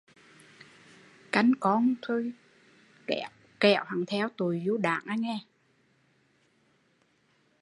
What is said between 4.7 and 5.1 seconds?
đãng